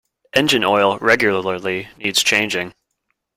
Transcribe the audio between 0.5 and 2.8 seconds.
oil regularly needs changing.